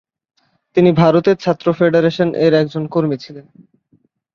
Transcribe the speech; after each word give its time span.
তিনি 0.77 0.89
ভারতের 0.93 1.35
ছাত্র 1.35 1.67
ফেডারেশন-এর 1.73 2.53
একজন 2.53 2.83
কর্মী 2.87 3.17
ছিলেন। 3.17 3.45